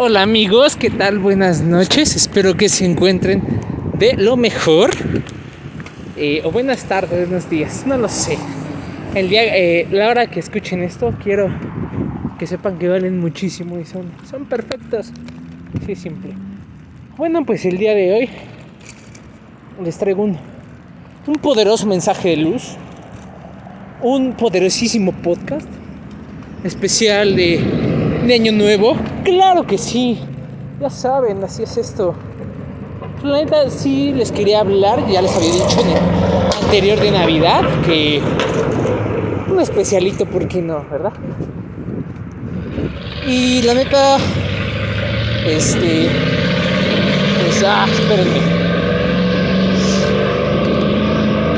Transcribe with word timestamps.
Hola 0.00 0.22
amigos, 0.22 0.76
¿qué 0.76 0.90
tal? 0.90 1.18
Buenas 1.18 1.60
noches, 1.60 2.14
espero 2.14 2.56
que 2.56 2.68
se 2.68 2.84
encuentren 2.84 3.42
de 3.98 4.14
lo 4.14 4.36
mejor. 4.36 4.90
Eh, 6.16 6.40
o 6.44 6.52
buenas 6.52 6.84
tardes, 6.84 7.26
buenos 7.26 7.50
días, 7.50 7.84
no 7.84 7.98
lo 7.98 8.08
sé. 8.08 8.38
El 9.16 9.28
día, 9.28 9.42
eh, 9.56 9.88
la 9.90 10.08
hora 10.08 10.28
que 10.28 10.38
escuchen 10.38 10.84
esto, 10.84 11.12
quiero 11.20 11.50
que 12.38 12.46
sepan 12.46 12.78
que 12.78 12.86
valen 12.86 13.18
muchísimo 13.18 13.76
y 13.80 13.84
son, 13.84 14.04
son 14.30 14.44
perfectos. 14.44 15.10
Sí, 15.84 15.96
simple. 15.96 16.32
Bueno, 17.16 17.44
pues 17.44 17.64
el 17.64 17.76
día 17.76 17.92
de 17.92 18.12
hoy 18.12 18.28
les 19.82 19.98
traigo 19.98 20.22
un, 20.22 20.38
un 21.26 21.34
poderoso 21.42 21.88
mensaje 21.88 22.28
de 22.28 22.36
luz, 22.36 22.76
un 24.00 24.34
poderosísimo 24.34 25.10
podcast 25.10 25.66
especial 26.62 27.34
de, 27.34 27.87
de 28.28 28.34
Año 28.34 28.52
Nuevo. 28.52 28.94
Claro 29.24 29.66
que 29.66 29.78
sí, 29.78 30.20
ya 30.82 30.90
saben, 30.90 31.42
así 31.42 31.62
es 31.62 31.78
esto. 31.78 32.14
La 33.22 33.38
neta 33.38 33.70
sí 33.70 34.12
les 34.12 34.30
quería 34.30 34.60
hablar, 34.60 35.04
ya 35.08 35.22
les 35.22 35.34
había 35.34 35.50
dicho 35.50 35.80
en 35.80 35.88
el 35.88 36.62
anterior 36.62 37.00
de 37.00 37.10
Navidad 37.10 37.62
que 37.86 38.20
un 39.50 39.58
especialito, 39.58 40.26
¿por 40.26 40.46
qué 40.46 40.60
no, 40.60 40.84
verdad? 40.90 41.12
Y 43.26 43.62
la 43.62 43.72
neta, 43.72 44.18
este, 45.46 46.10
pues, 47.42 47.64
ah, 47.66 47.86
espérenme. 47.90 48.40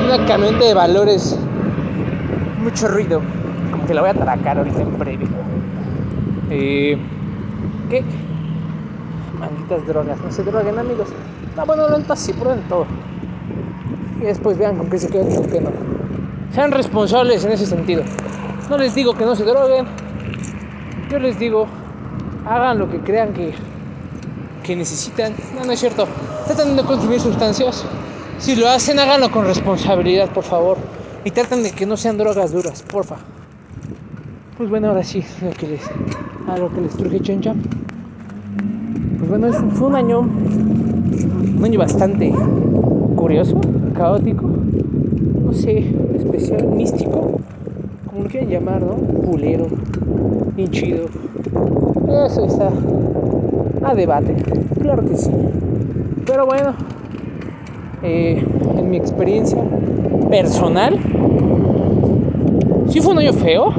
Una 0.06 0.24
camioneta 0.24 0.64
de 0.66 0.74
valores, 0.74 1.36
mucho 2.62 2.86
ruido, 2.86 3.20
como 3.72 3.84
que 3.88 3.92
la 3.92 4.02
voy 4.02 4.10
a 4.10 4.12
atracar 4.12 4.58
ahorita 4.58 4.82
en 4.82 4.98
breve. 4.98 5.39
Eh, 6.50 6.98
¿Qué? 7.88 8.02
Malditas 9.38 9.86
drogas, 9.86 10.20
no 10.20 10.32
se 10.32 10.42
droguen 10.42 10.78
amigos. 10.78 11.08
No, 11.56 11.64
bueno, 11.64 11.88
la 11.88 11.98
neta 11.98 12.16
sí, 12.16 12.32
prueben 12.32 12.62
todo. 12.68 12.86
Y 14.20 14.24
después 14.24 14.58
vean 14.58 14.76
con 14.76 14.90
qué 14.90 14.98
se 14.98 15.08
quedan 15.08 15.30
y 15.30 15.36
con 15.36 15.46
qué 15.46 15.60
no. 15.60 15.70
Sean 16.52 16.72
responsables 16.72 17.44
en 17.44 17.52
ese 17.52 17.66
sentido. 17.66 18.02
No 18.68 18.76
les 18.78 18.94
digo 18.94 19.14
que 19.14 19.24
no 19.24 19.36
se 19.36 19.44
droguen. 19.44 19.86
Yo 21.10 21.18
les 21.20 21.38
digo, 21.38 21.66
hagan 22.46 22.78
lo 22.78 22.90
que 22.90 22.98
crean 22.98 23.32
que, 23.32 23.54
que 24.64 24.74
necesitan. 24.74 25.34
No, 25.56 25.64
no 25.64 25.72
es 25.72 25.80
cierto. 25.80 26.06
Traten 26.46 26.76
de 26.76 26.82
consumir 26.82 27.20
sustancias. 27.20 27.84
Si 28.38 28.56
lo 28.56 28.68
hacen, 28.68 28.98
háganlo 28.98 29.30
con 29.30 29.44
responsabilidad, 29.44 30.28
por 30.30 30.44
favor. 30.44 30.78
Y 31.24 31.30
traten 31.30 31.62
de 31.62 31.70
que 31.72 31.86
no 31.86 31.96
sean 31.96 32.18
drogas 32.18 32.52
duras, 32.52 32.82
porfa. 32.82 33.16
Pues 34.60 34.68
bueno, 34.68 34.88
ahora 34.88 35.02
sí, 35.02 35.24
lo 35.42 35.52
que 35.52 35.68
les, 35.68 35.90
a 36.46 36.58
lo 36.58 36.70
que 36.70 36.82
les 36.82 36.94
truje 36.94 37.18
chencha. 37.20 37.54
Pues 39.18 39.30
bueno, 39.30 39.50
fue 39.70 39.88
un 39.88 39.94
año, 39.96 40.20
un 40.20 41.64
año 41.64 41.78
bastante 41.78 42.30
curioso, 43.16 43.58
caótico, 43.94 44.50
no 45.46 45.54
sé, 45.54 45.90
especial, 46.14 46.68
místico, 46.68 47.40
como 48.04 48.24
lo 48.24 48.28
quieran 48.28 48.50
llamar, 48.50 48.82
¿no? 48.82 48.96
Culero, 49.22 49.66
bien 50.54 50.70
chido. 50.70 51.06
Eso 52.26 52.44
está 52.44 52.70
a 53.82 53.94
debate, 53.94 54.34
claro 54.78 55.02
que 55.06 55.16
sí. 55.16 55.30
Pero 56.26 56.44
bueno, 56.44 56.74
eh, 58.02 58.44
en 58.76 58.90
mi 58.90 58.98
experiencia 58.98 59.64
personal, 60.28 61.00
sí 62.88 63.00
fue 63.00 63.14
un 63.14 63.20
año 63.20 63.32
feo, 63.32 63.72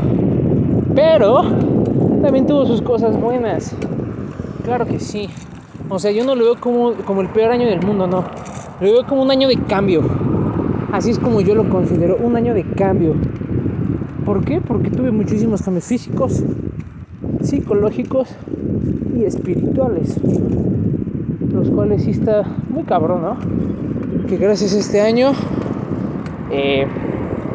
pero 0.95 1.43
también 2.21 2.45
tuvo 2.45 2.65
sus 2.65 2.81
cosas 2.81 3.19
buenas. 3.19 3.75
Claro 4.63 4.85
que 4.85 4.99
sí. 4.99 5.29
O 5.89 5.99
sea, 5.99 6.11
yo 6.11 6.23
no 6.23 6.35
lo 6.35 6.45
veo 6.45 6.59
como, 6.59 6.93
como 7.05 7.21
el 7.21 7.27
peor 7.29 7.51
año 7.51 7.67
del 7.67 7.85
mundo, 7.85 8.07
no. 8.07 8.23
Lo 8.79 8.91
veo 8.93 9.05
como 9.05 9.21
un 9.21 9.31
año 9.31 9.47
de 9.47 9.57
cambio. 9.57 10.03
Así 10.91 11.11
es 11.11 11.19
como 11.19 11.41
yo 11.41 11.55
lo 11.55 11.69
considero, 11.69 12.17
un 12.17 12.35
año 12.35 12.53
de 12.53 12.63
cambio. 12.63 13.15
¿Por 14.25 14.43
qué? 14.43 14.61
Porque 14.61 14.89
tuve 14.89 15.11
muchísimos 15.11 15.61
cambios 15.61 15.85
físicos, 15.85 16.43
psicológicos 17.41 18.29
y 19.17 19.25
espirituales. 19.25 20.19
Los 21.53 21.69
cuales 21.69 22.03
sí 22.03 22.11
está 22.11 22.43
muy 22.69 22.83
cabrón, 22.83 23.21
¿no? 23.21 24.27
Que 24.27 24.37
gracias 24.37 24.73
a 24.73 24.79
este 24.79 25.01
año, 25.01 25.31
eh, 26.51 26.87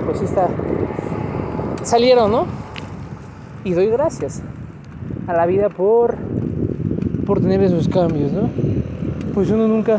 pues 0.04 0.18
sí 0.18 0.24
está... 0.24 0.48
Salieron, 1.82 2.32
¿no? 2.32 2.65
Y 3.66 3.72
doy 3.72 3.88
gracias 3.88 4.42
a 5.26 5.32
la 5.32 5.44
vida 5.44 5.68
por, 5.68 6.14
por 7.26 7.40
tener 7.40 7.60
esos 7.64 7.88
cambios, 7.88 8.30
¿no? 8.30 8.48
Pues 9.34 9.50
uno 9.50 9.66
nunca, 9.66 9.98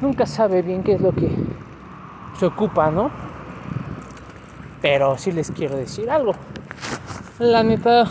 nunca 0.00 0.24
sabe 0.24 0.62
bien 0.62 0.84
qué 0.84 0.92
es 0.92 1.00
lo 1.00 1.10
que 1.10 1.28
se 2.38 2.46
ocupa, 2.46 2.92
¿no? 2.92 3.10
Pero 4.80 5.18
sí 5.18 5.32
les 5.32 5.50
quiero 5.50 5.76
decir 5.76 6.08
algo. 6.08 6.34
La 7.40 7.64
neta 7.64 8.04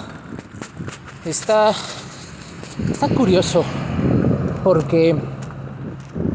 está, 1.24 1.72
está 2.92 3.08
curioso 3.08 3.64
porque 4.62 5.16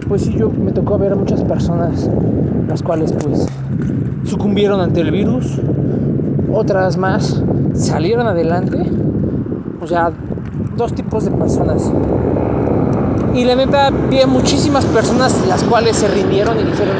pues 0.09 0.23
sí 0.23 0.35
yo 0.39 0.49
me 0.49 0.73
tocó 0.73 0.97
ver 0.97 1.13
a 1.13 1.17
muchas 1.17 1.45
personas 1.45 2.09
las 2.67 2.83
cuales 2.83 3.13
pues 3.23 3.47
sucumbieron 4.25 4.81
ante 4.81 5.03
el 5.03 5.11
virus, 5.11 5.61
otras 6.53 6.97
más 6.97 7.43
salieron 7.75 8.27
adelante, 8.27 8.79
o 9.81 9.87
sea, 9.87 10.13
dos 10.77 10.95
tipos 10.95 11.25
de 11.25 11.31
personas. 11.31 11.93
Y 13.35 13.45
la 13.45 13.55
neta 13.55 13.91
vi 14.11 14.21
a 14.21 14.27
muchísimas 14.27 14.85
personas 14.87 15.47
las 15.47 15.63
cuales 15.65 15.97
se 15.97 16.09
rindieron 16.09 16.59
y 16.59 16.65
dijeron, 16.65 16.97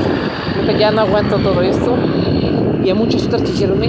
neta 0.61 0.79
ya 0.79 0.91
no 0.91 1.03
aguanto 1.03 1.39
todo 1.39 1.61
esto. 1.63 1.97
Y 2.85 2.89
a 2.89 2.95
muchas 2.95 3.27
otras 3.27 3.43
que 3.43 3.53
dijeron, 3.53 3.81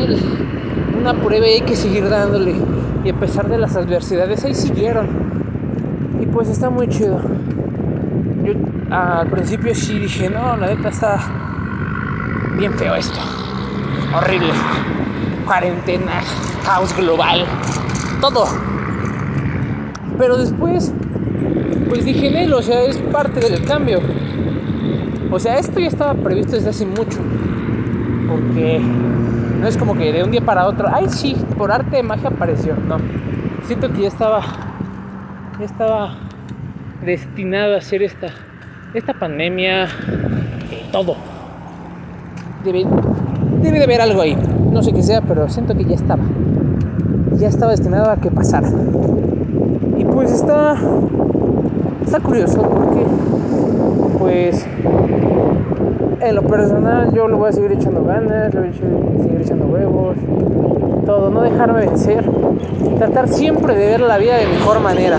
una 1.00 1.14
prueba 1.14 1.48
y 1.48 1.52
hay 1.52 1.62
que 1.62 1.76
seguir 1.76 2.10
dándole. 2.10 2.56
Y 3.04 3.10
a 3.10 3.20
pesar 3.20 3.48
de 3.48 3.58
las 3.58 3.76
adversidades, 3.76 4.44
ahí 4.44 4.54
siguieron. 4.54 5.08
Y 6.20 6.26
pues 6.26 6.50
está 6.50 6.70
muy 6.70 6.88
chido. 6.88 7.20
Yo 8.44 8.54
al 8.90 9.28
principio 9.28 9.74
sí 9.74 10.00
dije, 10.00 10.30
no, 10.30 10.58
la 10.58 10.68
neta 10.68 10.90
está 10.90 11.20
bien 12.58 12.74
feo 12.74 12.96
esto. 12.96 13.20
Horrible. 14.16 14.52
Cuarentena, 15.46 16.22
caos 16.66 16.96
global, 16.96 17.46
todo. 18.22 18.46
Pero 20.18 20.38
después, 20.38 20.94
pues 21.90 22.06
dije, 22.06 22.30
Nel, 22.32 22.54
o 22.54 22.62
sea, 22.62 22.82
es 22.84 22.98
parte 22.98 23.40
del 23.40 23.64
cambio. 23.66 24.00
O 25.32 25.40
sea, 25.40 25.58
esto 25.58 25.80
ya 25.80 25.88
estaba 25.88 26.14
previsto 26.14 26.56
desde 26.56 26.70
hace 26.70 26.86
mucho. 26.86 27.20
Porque 28.28 28.80
no 28.80 29.68
es 29.68 29.78
como 29.78 29.96
que 29.96 30.12
de 30.12 30.24
un 30.24 30.32
día 30.32 30.42
para 30.42 30.68
otro, 30.68 30.90
ay 30.92 31.08
sí, 31.10 31.36
por 31.58 31.72
arte 31.72 31.98
de 31.98 32.04
magia 32.04 32.30
apareció. 32.30 32.76
No. 32.76 32.98
Siento 33.66 33.92
que 33.94 34.02
ya 34.02 34.08
estaba. 34.08 34.42
Ya 35.60 35.66
estaba 35.66 36.18
destinado 37.06 37.76
a 37.76 37.78
hacer 37.78 38.04
esta. 38.04 38.28
Esta 38.94 39.14
pandemia. 39.14 39.86
Eh, 40.72 40.90
todo. 40.92 41.16
Debe, 42.64 42.86
debe 43.62 43.78
de 43.78 43.84
haber 43.84 44.02
algo 44.02 44.22
ahí. 44.22 44.36
No 44.72 44.82
sé 44.82 44.94
qué 44.94 45.04
sea, 45.04 45.22
pero 45.22 45.50
siento 45.50 45.76
que 45.76 45.86
ya 45.86 45.96
estaba. 45.96 46.24
Ya 47.38 47.48
estaba 47.48 47.72
destinado 47.72 48.10
a 48.10 48.18
que 48.18 48.32
pasara. 48.32 48.70
Y 49.98 50.06
pues 50.06 50.32
está. 50.32 50.76
Está 52.06 52.20
curioso 52.20 52.62
porque. 52.62 53.06
Pues 54.18 54.66
en 56.22 56.36
lo 56.36 56.44
personal 56.44 57.12
yo 57.14 57.28
lo 57.28 57.38
voy 57.38 57.50
a 57.50 57.52
seguir 57.52 57.72
echando 57.72 58.04
ganas, 58.04 58.54
lo 58.54 58.62
voy 58.62 58.70
a 58.70 58.74
seguir 58.74 59.42
echando 59.42 59.66
huevos, 59.66 60.16
todo, 61.06 61.32
no 61.32 61.42
dejarme 61.42 61.88
vencer, 61.88 62.24
tratar 62.98 63.28
siempre 63.28 63.76
de 63.76 63.88
ver 63.88 64.02
la 64.02 64.18
vida 64.18 64.38
de 64.38 64.48
mejor 64.48 64.80
manera, 64.80 65.18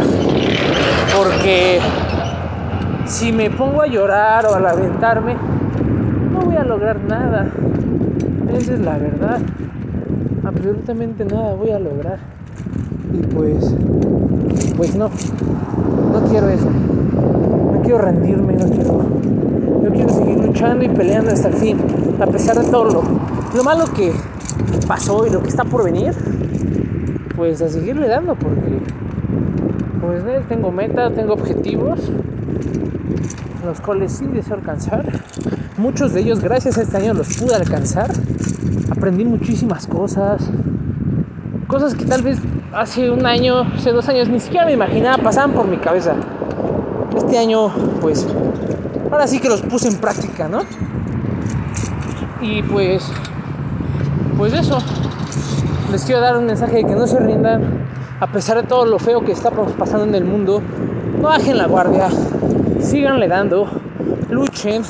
porque 1.17 1.81
si 3.05 3.33
me 3.33 3.51
pongo 3.51 3.83
a 3.83 3.87
llorar 3.87 4.47
o 4.47 4.55
a 4.55 4.61
lamentarme, 4.61 5.35
no 6.33 6.41
voy 6.41 6.57
a 6.57 6.65
lograr 6.65 7.01
nada, 7.01 7.51
esa 8.57 8.75
es 8.75 8.81
la 8.81 8.99
verdad, 8.99 9.41
absolutamente 10.45 11.25
nada 11.25 11.55
voy 11.55 11.71
a 11.71 11.79
lograr, 11.79 12.19
y 13.13 13.27
pues, 13.35 13.75
pues 14.77 14.95
no, 14.95 15.09
no 16.13 16.21
quiero 16.31 16.49
eso, 16.49 16.69
no 16.71 17.81
quiero 17.83 17.99
rendirme, 17.99 18.53
no 18.55 18.67
quiero 18.67 19.03
yo 19.83 19.91
quiero 19.91 20.09
seguir 20.11 20.39
luchando 20.39 20.85
y 20.85 20.89
peleando 20.89 21.33
hasta 21.33 21.49
el 21.49 21.55
fin, 21.55 21.77
a 22.21 22.27
pesar 22.27 22.59
de 22.59 22.71
todo 22.71 22.85
lo, 22.85 23.03
lo 23.57 23.65
malo 23.65 23.85
que 23.97 24.13
pasó 24.87 25.27
y 25.27 25.31
lo 25.31 25.43
que 25.43 25.49
está 25.49 25.65
por 25.65 25.85
venir, 25.85 26.13
pues 27.37 27.61
a 27.63 27.69
seguirle 27.69 28.07
dando 28.07 28.35
porque 28.37 28.79
pues 30.01 30.25
¿ves? 30.25 30.47
tengo 30.49 30.71
metas, 30.71 31.13
tengo 31.15 31.33
objetivos, 31.33 31.99
los 33.65 33.81
cuales 33.81 34.13
sí 34.13 34.27
deseo 34.27 34.57
alcanzar. 34.57 35.05
Muchos 35.79 36.13
de 36.13 36.21
ellos 36.21 36.41
gracias 36.41 36.77
a 36.77 36.83
este 36.83 36.99
año 36.99 37.15
los 37.15 37.29
pude 37.39 37.55
alcanzar. 37.55 38.11
Aprendí 38.91 39.25
muchísimas 39.25 39.87
cosas, 39.87 40.43
cosas 41.67 41.95
que 41.95 42.05
tal 42.05 42.23
vez 42.23 42.39
hace 42.75 43.11
un 43.11 43.25
año, 43.25 43.61
hace 43.61 43.91
dos 43.91 44.07
años, 44.11 44.29
ni 44.29 44.39
siquiera 44.39 44.67
me 44.67 44.73
imaginaba, 44.73 45.23
pasaban 45.23 45.53
por 45.53 45.67
mi 45.67 45.79
cabeza. 45.79 46.15
Este 47.17 47.39
año, 47.39 47.71
pues, 48.03 48.27
ahora 49.11 49.27
sí 49.27 49.41
que 49.41 49.49
los 49.49 49.63
puse 49.63 49.89
en 49.89 49.97
práctica, 49.97 50.47
¿no? 50.47 50.61
Y 52.43 52.63
pues, 52.65 53.11
pues 54.37 54.53
eso, 54.53 54.79
les 55.91 56.05
quiero 56.05 56.21
dar 56.21 56.37
un 56.37 56.45
mensaje 56.45 56.77
de 56.77 56.85
que 56.85 56.95
no 56.95 57.07
se 57.07 57.19
rindan, 57.19 57.87
a 58.21 58.27
pesar 58.27 58.61
de 58.61 58.69
todo 58.69 58.85
lo 58.85 58.99
feo 58.99 59.23
que 59.23 59.33
está 59.33 59.51
pasando 59.51 60.05
en 60.05 60.15
el 60.15 60.25
mundo, 60.25 60.61
no 61.19 61.29
bajen 61.29 61.57
la 61.57 61.67
guardia, 61.67 62.09
síganle 62.79 63.27
dando, 63.27 63.67
luchen 64.29 64.83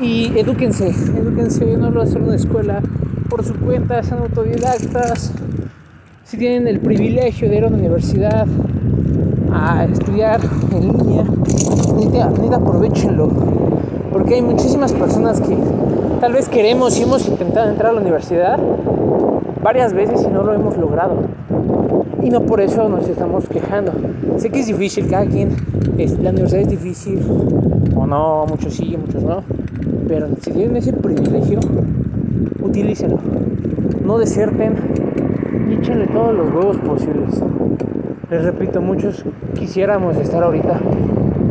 y 0.00 0.32
edúquense, 0.38 0.88
edúquense, 0.88 1.76
no 1.76 1.90
lo 1.90 2.02
hacen 2.02 2.18
en 2.18 2.28
una 2.28 2.36
escuela 2.36 2.82
por 3.28 3.44
su 3.44 3.54
cuenta, 3.54 4.02
sean 4.02 4.20
autodidactas, 4.20 5.32
si 6.24 6.36
tienen 6.36 6.68
el 6.68 6.80
privilegio 6.80 7.48
de 7.48 7.56
ir 7.56 7.64
a 7.64 7.68
una 7.68 7.78
universidad 7.78 8.46
a 9.52 9.84
estudiar 9.84 10.40
en 10.72 10.98
línea, 10.98 11.24
ni 12.40 12.54
aprovechenlo, 12.54 13.28
porque 14.12 14.34
hay 14.34 14.42
muchísimas 14.42 14.92
personas 14.92 15.40
que 15.40 15.56
tal 16.20 16.32
vez 16.32 16.48
queremos 16.48 16.98
y 16.98 17.02
hemos 17.02 17.26
intentado 17.26 17.70
entrar 17.70 17.90
a 17.90 17.94
la 17.94 18.00
universidad 18.00 18.58
varias 19.62 19.92
veces 19.92 20.22
y 20.22 20.30
no 20.30 20.42
lo 20.42 20.54
hemos 20.54 20.76
logrado. 20.76 21.16
Y 22.22 22.30
no 22.30 22.42
por 22.42 22.60
eso 22.60 22.88
nos 22.88 23.08
estamos 23.08 23.48
quejando. 23.48 23.92
Sé 24.38 24.50
que 24.50 24.60
es 24.60 24.66
difícil, 24.66 25.08
cada 25.08 25.26
quien, 25.26 25.50
la 25.96 26.30
universidad 26.30 26.62
es 26.62 26.68
difícil, 26.68 27.20
o 27.96 28.06
no, 28.06 28.46
muchos 28.48 28.74
sí, 28.74 28.96
muchos 28.96 29.22
no, 29.22 29.42
pero 30.08 30.28
si 30.40 30.50
tienen 30.50 30.76
ese 30.78 30.92
privilegio, 30.94 31.60
utilícenlo. 32.62 33.18
No 34.04 34.18
deserten 34.18 34.74
y 35.68 35.74
échenle 35.74 36.06
todos 36.06 36.34
los 36.34 36.46
huevos 36.54 36.78
posibles. 36.78 37.40
Les 38.30 38.42
repito, 38.42 38.80
muchos 38.80 39.24
quisiéramos 39.54 40.16
estar 40.16 40.42
ahorita, 40.42 40.80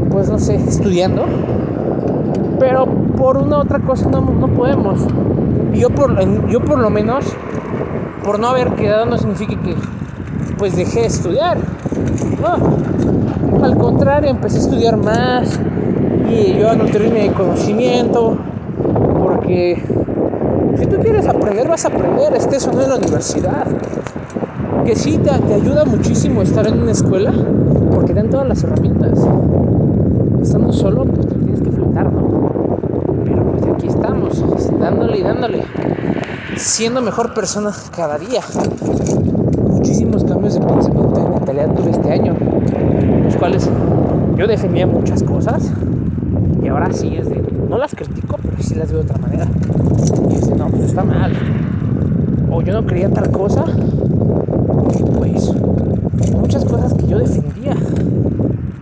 pues 0.10 0.30
no 0.30 0.40
sé, 0.40 0.56
estudiando, 0.56 1.26
pero 2.60 2.88
por 3.16 3.38
una 3.38 3.60
otra 3.60 3.80
cosa 3.80 4.10
no, 4.10 4.22
no 4.22 4.48
podemos. 4.48 5.06
Y 5.74 5.80
yo 5.80 5.90
por, 5.92 6.18
yo 6.50 6.60
por 6.62 6.80
lo 6.80 6.90
menos, 6.90 7.26
por 8.24 8.40
no 8.40 8.48
haber 8.48 8.72
quedado, 8.72 9.06
no 9.06 9.18
significa 9.18 9.62
que 9.62 9.76
pues 10.58 10.76
dejé 10.76 11.02
de 11.02 11.08
estudiar. 11.08 11.58
No, 12.42 13.64
al 13.64 13.78
contrario, 13.78 14.32
empecé 14.32 14.58
a 14.58 14.62
estudiar 14.62 14.98
más 14.98 15.60
y 16.38 16.58
yo 16.60 16.70
a 16.70 16.76
nutrirme 16.76 17.24
de 17.24 17.32
conocimiento, 17.32 18.38
porque 19.24 19.82
si 20.78 20.86
tú 20.86 20.98
quieres 20.98 21.28
aprender, 21.28 21.68
vas 21.68 21.86
a 21.86 21.88
aprender, 21.88 22.34
estés 22.36 22.68
o 22.68 22.74
no 22.74 22.82
en 22.82 22.90
la 22.90 22.98
universidad. 22.98 23.66
Que 24.86 24.96
sí, 24.96 25.18
te, 25.18 25.32
te 25.32 25.54
ayuda 25.56 25.84
muchísimo 25.86 26.42
estar 26.42 26.68
en 26.68 26.80
una 26.80 26.92
escuela 26.92 27.34
porque 27.94 28.14
dan 28.14 28.30
todas 28.30 28.48
las 28.48 28.64
herramientas. 28.64 29.20
Estando 30.42 30.72
solo, 30.72 31.06
pues 31.06 31.28
te 31.28 31.36
tienes 31.36 31.62
que 31.62 31.72
fletar, 31.72 32.12
¿no? 32.12 32.50
Pero 33.26 33.52
pues 33.52 33.66
aquí 33.74 33.88
estamos, 33.88 34.44
dándole 34.80 35.18
y 35.18 35.24
dándole, 35.24 35.64
siendo 36.56 37.02
mejor 37.02 37.34
persona 37.34 37.72
cada 37.96 38.18
día. 38.20 38.42
Muchísimos 39.64 40.24
cambios 40.24 40.54
de 40.54 40.62
pensamiento 40.62 41.20
y 41.20 41.34
mentalidad 41.34 41.74
tuve 41.74 41.92
este 41.92 42.12
año, 42.12 42.36
los 43.24 43.36
cuales 43.36 43.70
yo 44.38 44.48
defendía 44.48 44.86
muchas 44.86 45.24
cosas 45.24 45.72
y 46.68 46.70
ahora 46.70 46.92
sí 46.92 47.16
es 47.16 47.30
de, 47.30 47.42
no 47.70 47.78
las 47.78 47.96
critico, 47.96 48.38
pero 48.44 48.62
sí 48.62 48.76
las 48.76 48.92
veo 48.92 49.02
de 49.02 49.06
otra 49.06 49.18
manera 49.20 49.48
no, 50.58 50.68
pues 50.68 50.84
está 50.84 51.02
mal. 51.02 51.32
O 52.52 52.62
yo 52.62 52.74
no 52.74 52.86
creía 52.86 53.10
tal 53.10 53.32
cosa. 53.32 53.64
Pues 55.16 55.54
muchas 56.34 56.66
cosas 56.66 56.94
que 56.94 57.08
yo 57.08 57.20
defendía. 57.20 57.74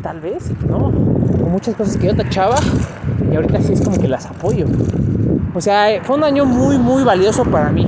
Tal 0.02 0.20
vez, 0.20 0.52
no. 0.68 0.88
O 0.88 1.50
muchas 1.52 1.76
cosas 1.76 1.96
que 1.98 2.08
yo 2.08 2.16
tachaba. 2.16 2.56
Y 3.32 3.36
ahorita 3.36 3.62
sí 3.62 3.74
es 3.74 3.82
como 3.82 4.00
que 4.00 4.08
las 4.08 4.26
apoyo. 4.26 4.66
O 5.54 5.62
sea, 5.62 6.02
fue 6.02 6.16
un 6.18 6.24
año 6.24 6.46
muy, 6.46 6.80
muy 6.80 7.04
valioso 7.04 7.44
para 7.44 7.70
mí. 7.70 7.86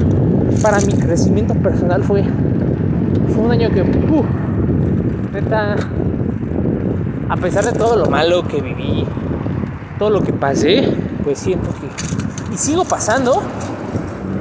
Para 0.61 0.79
mi 0.81 0.93
crecimiento 0.93 1.55
personal 1.55 2.03
fue. 2.03 2.23
Fue 3.33 3.45
un 3.45 3.51
año 3.51 3.71
que. 3.71 3.81
Uh. 3.81 4.23
A 7.29 7.37
pesar 7.37 7.65
de 7.65 7.71
todo 7.73 7.95
lo 7.97 8.09
malo 8.09 8.47
que 8.47 8.61
viví, 8.61 9.05
todo 9.97 10.09
lo 10.09 10.21
que 10.21 10.33
pasé, 10.33 10.93
pues 11.23 11.39
siento 11.39 11.69
que. 11.79 12.53
Y 12.53 12.57
sigo 12.57 12.85
pasando, 12.85 13.41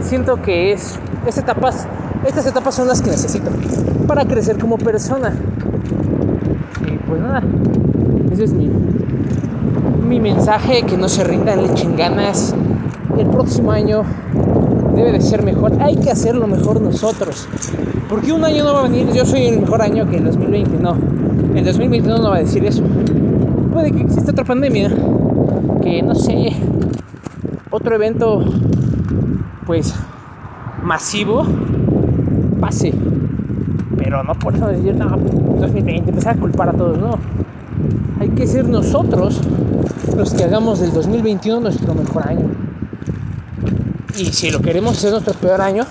siento 0.01 0.41
que 0.41 0.73
es 0.73 0.99
estas 1.27 1.39
etapas, 1.39 1.89
estas 2.25 2.47
etapas 2.47 2.75
son 2.75 2.89
las 2.89 3.03
que 3.03 3.11
necesito 3.11 3.51
para 4.07 4.25
crecer 4.25 4.59
como 4.59 4.79
persona. 4.79 5.35
Y 6.87 6.99
pues 7.09 7.21
nada, 7.21 7.43
ese 8.31 8.45
es 8.45 8.53
mi, 8.53 8.71
mi 10.07 10.21
mensaje, 10.21 10.83
que 10.83 10.97
no 10.97 11.09
se 11.09 11.25
rindan, 11.25 11.63
le 11.63 11.73
echen 11.73 11.97
ganas. 11.97 12.55
El 13.19 13.27
próximo 13.29 13.73
año 13.73 14.05
debe 14.95 15.13
de 15.13 15.21
ser 15.21 15.43
mejor, 15.43 15.73
hay 15.81 15.97
que 15.97 16.11
hacerlo 16.11 16.47
mejor 16.47 16.81
nosotros. 16.81 17.49
Porque 18.09 18.33
un 18.33 18.45
año 18.45 18.63
no 18.65 18.75
va 18.75 18.81
a 18.81 18.83
venir, 18.85 19.11
yo 19.13 19.27
soy 19.27 19.47
el 19.47 19.61
mejor 19.61 19.83
año 19.83 20.09
que 20.09 20.19
el 20.19 20.25
2020, 20.25 20.79
no. 20.79 20.97
El 21.55 21.65
2021 21.65 22.19
no 22.19 22.31
va 22.31 22.37
a 22.37 22.41
decir 22.41 22.65
eso. 22.65 22.83
Puede 23.73 23.91
que 23.91 24.03
exista 24.03 24.31
otra 24.31 24.45
pandemia, 24.45 24.91
que 25.83 26.03
no 26.03 26.15
sé, 26.15 26.53
otro 27.71 27.95
evento 27.95 28.45
pues 29.67 29.95
masivo 30.83 31.45
pase. 32.61 32.95
Pero 33.97 34.23
no 34.23 34.35
por 34.35 34.55
eso 34.55 34.69
decir, 34.69 34.95
no, 34.95 35.17
2020, 35.61 36.11
empezar 36.11 36.37
a 36.37 36.41
culpar 36.41 36.69
a 36.69 36.73
todos, 36.73 36.99
no. 36.99 37.19
Hay 38.21 38.29
que 38.31 38.47
ser 38.47 38.69
nosotros 38.69 39.41
los 40.17 40.33
que 40.33 40.45
hagamos 40.45 40.81
del 40.81 40.93
2021 40.93 41.61
nuestro 41.61 41.95
mejor 41.95 42.29
año. 42.29 42.51
Y 44.19 44.27
si 44.27 44.51
lo 44.51 44.61
queremos 44.61 44.97
hacer 44.97 45.11
nuestro 45.11 45.35
peor 45.35 45.61
año, 45.61 45.85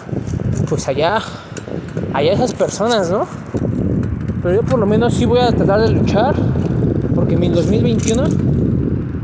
pues 0.68 0.88
allá, 0.88 1.19
allá 2.13 2.33
esas 2.33 2.54
personas, 2.54 3.12
¿no? 3.12 3.28
Pero 4.42 4.56
yo 4.56 4.63
por 4.63 4.80
lo 4.80 4.86
menos 4.86 5.13
sí 5.13 5.25
voy 5.25 5.39
a 5.39 5.51
tratar 5.51 5.81
de 5.81 5.92
luchar 5.92 6.36
porque 7.13 7.38
mi 7.38 7.50
2021 7.50 8.24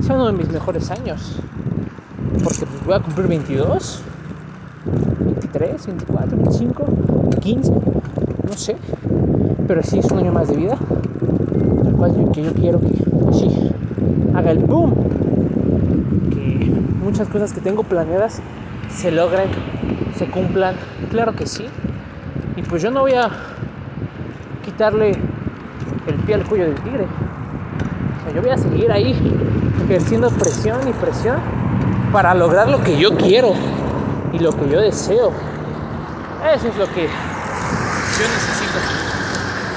sea 0.02 0.16
uno 0.16 0.28
de 0.28 0.34
mis 0.34 0.50
mejores 0.50 0.92
años. 0.92 1.40
Porque 2.44 2.66
pues 2.66 2.86
voy 2.86 2.96
a 2.96 3.00
cumplir 3.00 3.28
22 3.28 4.04
23, 4.86 5.88
24, 5.88 6.38
25, 6.38 6.86
15, 7.42 7.72
no 7.72 8.56
sé. 8.56 8.76
Pero 9.68 9.84
sí 9.84 10.00
es 10.00 10.12
un 10.12 10.20
año 10.20 10.32
más 10.32 10.48
de 10.48 10.56
vida. 10.56 10.78
Al 11.86 11.94
cual 11.94 12.16
yo, 12.16 12.32
que 12.32 12.44
yo 12.44 12.54
quiero 12.54 12.80
que 12.80 12.88
pues 13.22 13.38
sí 13.38 13.72
haga 14.34 14.52
el 14.52 14.60
boom. 14.60 14.94
Que 16.32 16.72
muchas 17.04 17.28
cosas 17.28 17.54
que 17.54 17.62
tengo 17.62 17.84
planeadas 17.84 18.42
se 18.90 19.12
logren, 19.12 19.50
se 20.18 20.26
cumplan. 20.28 20.76
Claro 21.12 21.36
que 21.36 21.46
sí. 21.46 21.66
Y 22.56 22.62
pues 22.64 22.82
yo 22.82 22.92
no 22.92 23.02
voy 23.02 23.14
a 23.14 23.30
quitarle 24.66 25.12
el 26.08 26.16
pie 26.26 26.36
al 26.36 26.46
cuello 26.46 26.66
del 26.66 26.76
tigre. 26.76 27.06
Yo 28.34 28.42
voy 28.42 28.52
a 28.52 28.58
seguir 28.58 28.92
ahí 28.92 29.14
ejerciendo 29.84 30.30
presión 30.30 30.88
y 30.88 30.94
presión 30.94 31.38
para 32.14 32.34
lograr 32.34 32.70
lo 32.70 32.82
que 32.82 32.98
yo 32.98 33.18
quiero 33.18 33.54
y 34.32 34.40
lo 34.40 34.52
que 34.56 34.70
yo 34.70 34.80
deseo. 34.80 35.32
Eso 36.56 36.68
es 36.68 36.78
lo 36.78 36.86
que 36.94 37.08
yo 37.08 38.28
necesito. 38.28 38.80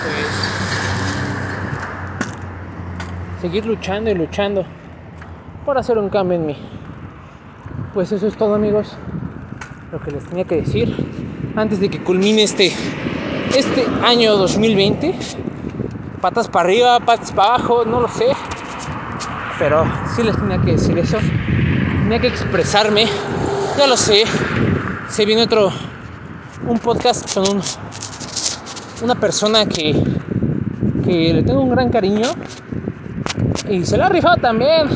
Pues 0.05 0.45
seguir 3.41 3.67
luchando 3.67 4.11
y 4.11 4.15
luchando 4.15 4.65
por 5.65 5.77
hacer 5.79 5.99
un 5.99 6.09
cambio 6.09 6.37
en 6.37 6.47
mí. 6.47 6.57
Pues 7.93 8.13
eso 8.13 8.27
es 8.27 8.37
todo 8.37 8.55
amigos. 8.55 8.97
Lo 9.91 10.01
que 10.01 10.11
les 10.11 10.25
tenía 10.25 10.45
que 10.45 10.57
decir 10.57 10.95
antes 11.57 11.81
de 11.81 11.89
que 11.89 11.99
culmine 12.03 12.43
este 12.43 12.73
este 13.57 13.87
año 14.03 14.37
2020. 14.37 15.15
Patas 16.21 16.49
para 16.49 16.65
arriba, 16.69 17.01
patas 17.01 17.33
para 17.33 17.55
abajo, 17.55 17.85
no 17.85 18.01
lo 18.01 18.09
sé. 18.09 18.34
Pero 19.59 19.85
sí 20.15 20.23
les 20.23 20.37
tenía 20.37 20.59
que 20.59 20.73
decir 20.73 20.99
eso. 20.99 21.19
Tenía 22.03 22.19
que 22.19 22.29
expresarme 22.29 23.09
ya 23.77 23.87
lo 23.87 23.97
sé. 23.97 24.25
Se 25.09 25.25
viene 25.25 25.43
otro. 25.43 25.73
Un 26.67 26.79
podcast 26.79 27.35
con 27.35 27.61
una 29.03 29.15
persona 29.17 29.67
que, 29.67 30.01
que 31.05 31.35
le 31.35 31.43
tengo 31.43 31.61
un 31.61 31.71
gran 31.71 31.91
cariño. 31.91 32.29
Y 33.69 33.85
se 33.85 33.97
lo 33.97 34.05
ha 34.05 34.09
rifado 34.09 34.37
también. 34.37 34.89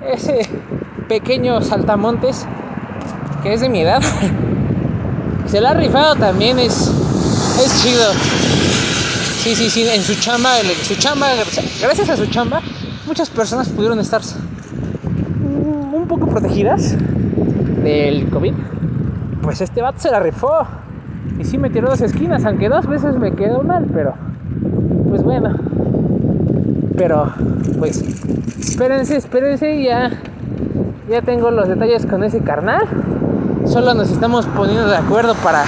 Ese 0.00 0.48
pequeño 1.08 1.60
saltamontes 1.60 2.46
que 3.42 3.52
es 3.52 3.60
de 3.60 3.68
mi 3.68 3.80
edad. 3.80 4.02
Se 5.46 5.60
lo 5.60 5.68
ha 5.68 5.74
rifado 5.74 6.16
también. 6.16 6.58
Es, 6.58 6.90
es 7.58 7.82
chido. 7.82 8.12
Sí, 9.42 9.54
sí, 9.54 9.68
sí. 9.68 9.86
En 9.86 10.02
su 10.02 10.14
chamba, 10.14 10.54
su 10.82 10.94
chamba, 10.96 11.28
gracias 11.80 12.08
a 12.08 12.16
su 12.16 12.26
chamba, 12.26 12.62
muchas 13.06 13.30
personas 13.30 13.68
pudieron 13.68 13.98
estar 14.00 14.20
un 15.92 16.06
poco 16.08 16.26
protegidas 16.26 16.96
del 17.82 18.28
COVID, 18.30 18.54
pues 19.42 19.60
este 19.60 19.82
vato 19.82 19.98
se 19.98 20.10
la 20.10 20.20
rifó. 20.20 20.66
Y 21.38 21.44
sí 21.44 21.58
me 21.58 21.70
tiró 21.70 21.88
dos 21.88 22.00
esquinas, 22.00 22.44
aunque 22.44 22.68
dos 22.68 22.86
veces 22.86 23.16
me 23.16 23.32
quedó 23.32 23.62
mal, 23.62 23.86
pero 23.92 24.14
pues 25.08 25.22
bueno. 25.22 25.56
Pero 26.96 27.32
pues 27.78 28.02
espérense, 28.58 29.16
espérense, 29.16 29.82
ya, 29.82 30.10
ya 31.10 31.22
tengo 31.22 31.50
los 31.50 31.68
detalles 31.68 32.06
con 32.06 32.22
ese 32.22 32.40
carnal. 32.40 32.86
Solo 33.66 33.94
nos 33.94 34.10
estamos 34.10 34.46
poniendo 34.46 34.86
de 34.86 34.96
acuerdo 34.96 35.34
para 35.36 35.64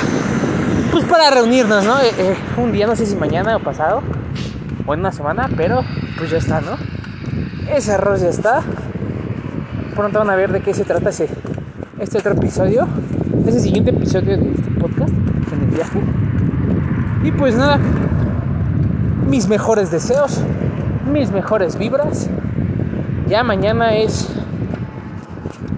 pues 0.92 1.04
para 1.04 1.30
reunirnos, 1.30 1.84
¿no? 1.84 1.98
Eh, 1.98 2.12
eh, 2.18 2.36
un 2.56 2.72
día, 2.72 2.86
no 2.86 2.96
sé 2.96 3.06
si 3.06 3.16
mañana 3.16 3.56
o 3.56 3.60
pasado, 3.60 4.02
o 4.86 4.94
en 4.94 5.00
una 5.00 5.12
semana, 5.12 5.48
pero 5.56 5.82
pues 6.16 6.30
ya 6.30 6.38
está, 6.38 6.60
¿no? 6.60 6.76
Ese 7.68 7.92
arroz 7.92 8.20
ya 8.20 8.28
está. 8.28 8.62
Pronto 9.94 10.18
van 10.18 10.30
a 10.30 10.36
ver 10.36 10.52
de 10.52 10.60
qué 10.60 10.72
se 10.72 10.84
trata 10.84 11.10
ese, 11.10 11.28
este 11.98 12.18
otro 12.18 12.32
episodio, 12.32 12.86
ese 13.46 13.60
siguiente 13.60 13.90
episodio 13.90 14.36
de 14.36 14.50
este 14.52 14.70
podcast, 14.72 15.12
en 15.52 15.62
el 15.62 15.74
viaje. 15.74 16.00
Y 17.24 17.32
pues 17.32 17.56
nada, 17.56 17.78
mis 19.28 19.48
mejores 19.48 19.90
deseos, 19.90 20.40
mis 21.12 21.30
mejores 21.32 21.76
vibras. 21.76 22.28
Ya 23.26 23.42
mañana 23.42 23.96
es. 23.96 24.28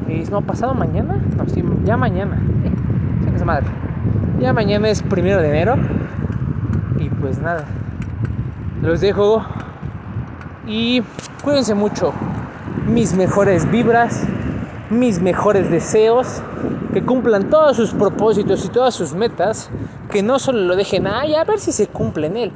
es 0.08 0.30
no, 0.30 0.42
pasado 0.42 0.74
mañana. 0.74 1.16
No, 1.36 1.48
sí, 1.48 1.62
ya 1.84 1.96
mañana. 1.96 2.38
Eh, 2.64 3.44
madre. 3.44 3.66
Ya 4.40 4.52
mañana 4.52 4.88
es 4.90 5.02
primero 5.02 5.40
de 5.40 5.48
enero. 5.48 5.76
Y 6.98 7.08
pues 7.08 7.38
nada. 7.38 7.64
Los 8.82 9.00
dejo. 9.00 9.42
Y 10.68 11.02
cuídense 11.42 11.74
mucho. 11.74 12.12
Mis 12.86 13.14
mejores 13.14 13.68
vibras. 13.70 14.22
Mis 14.90 15.20
mejores 15.20 15.70
deseos. 15.70 16.42
Que 16.92 17.02
cumplan 17.02 17.48
todos 17.48 17.76
sus 17.76 17.92
propósitos 17.92 18.64
y 18.64 18.68
todas 18.68 18.94
sus 18.94 19.14
metas. 19.14 19.70
Que 20.10 20.22
no 20.22 20.38
solo 20.38 20.60
lo 20.60 20.76
dejen 20.76 21.06
ahí 21.06 21.34
a 21.34 21.44
ver 21.44 21.58
si 21.58 21.72
se 21.72 21.86
cumplen 21.86 22.36
él. 22.36 22.52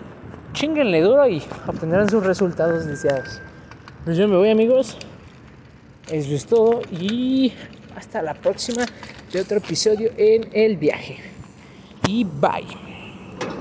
Chinguenle 0.53 1.01
duro 1.01 1.27
y 1.27 1.43
obtendrán 1.67 2.11
sus 2.11 2.25
resultados 2.25 2.85
deseados. 2.85 3.41
Pues 4.05 4.19
yo 4.19 4.29
me 4.29 4.37
voy 4.37 4.51
amigos. 4.51 4.99
Eso 6.11 6.35
es 6.35 6.45
todo. 6.47 6.83
Y 6.91 7.55
hasta 7.97 8.21
la 8.21 8.35
próxima 8.35 8.85
de 9.33 9.41
otro 9.41 9.57
episodio 9.57 10.11
en 10.19 10.49
el 10.53 10.77
viaje. 10.77 11.17
Y 12.07 12.25
bye. 12.25 12.92